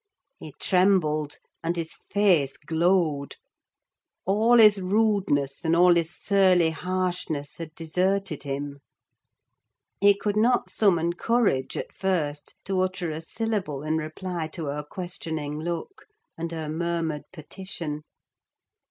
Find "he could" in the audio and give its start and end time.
9.99-10.37